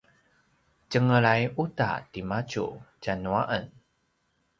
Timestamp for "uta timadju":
1.63-2.65